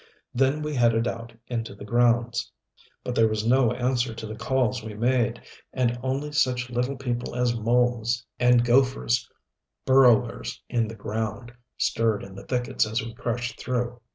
Then 0.33 0.63
we 0.63 0.73
headed 0.73 1.07
out 1.07 1.31
into 1.45 1.75
the 1.75 1.85
grounds. 1.85 2.51
But 3.03 3.13
there 3.13 3.27
was 3.27 3.45
no 3.45 3.71
answer 3.71 4.15
to 4.15 4.25
the 4.25 4.35
calls 4.35 4.81
we 4.81 4.95
made, 4.95 5.39
and 5.73 5.99
only 6.01 6.31
such 6.31 6.71
little 6.71 6.97
people 6.97 7.35
as 7.35 7.55
moles 7.55 8.25
and 8.39 8.65
gophers, 8.65 9.29
burrowers 9.85 10.59
in 10.67 10.87
the 10.87 10.95
ground, 10.95 11.51
stirred 11.77 12.23
in 12.23 12.33
the 12.33 12.45
thickets 12.47 12.87
as 12.87 13.03
we 13.03 13.13
crushed 13.13 13.59
through. 13.59 14.01